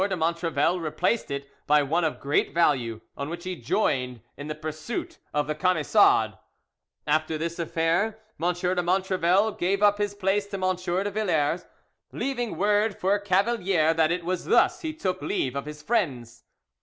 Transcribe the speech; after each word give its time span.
de 0.09 0.15
Montrevel 0.17 0.79
replaced 0.81 1.29
it 1.29 1.47
by 1.67 1.83
one 1.83 2.03
of 2.03 2.19
great 2.19 2.55
value, 2.55 3.01
on 3.15 3.29
which 3.29 3.43
he 3.43 3.55
joined 3.55 4.19
in 4.35 4.47
the 4.47 4.55
pursuit 4.55 5.19
of 5.31 5.45
the 5.45 5.53
Camisards. 5.53 6.33
After 7.05 7.37
this 7.37 7.59
affair 7.59 8.17
M. 8.41 8.51
de 8.51 8.81
Montrevel 8.81 9.51
gave 9.59 9.83
up 9.83 9.99
his 9.99 10.15
place 10.15 10.47
to 10.47 10.55
M. 10.55 10.75
de 10.75 11.11
Villars, 11.11 11.67
leaving 12.11 12.57
word 12.57 12.97
for 12.97 13.19
Cavalier 13.19 13.93
that 13.93 14.11
it 14.11 14.25
was 14.25 14.45
thus 14.45 14.81
he 14.81 14.91
took 14.91 15.21
leave 15.21 15.55
of 15.55 15.67
his 15.67 15.83
friends. 15.83 16.45